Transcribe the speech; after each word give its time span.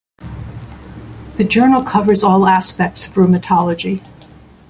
The 1.35 1.43
journal 1.43 1.83
covers 1.83 2.23
all 2.23 2.47
aspects 2.47 3.07
of 3.07 3.13
rheumatology. 3.13 4.01